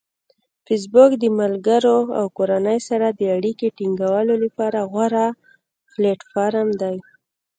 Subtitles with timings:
[0.65, 5.27] فېسبوک د ملګرو او کورنۍ سره د اړیکې ټینګولو لپاره غوره
[5.91, 6.95] پلیټفارم دی.